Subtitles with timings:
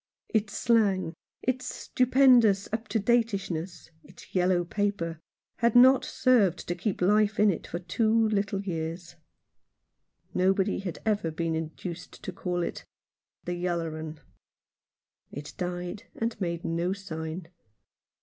[0.29, 1.13] Its slang,
[1.43, 5.19] its stupendous up to dateishness, its yellow paper,
[5.57, 9.15] had not served to keep life in it for two little years.
[10.33, 12.83] Nobody had ever been induced to call it
[13.45, 14.19] "The yaller 'un."
[15.31, 17.49] It died and made no sign.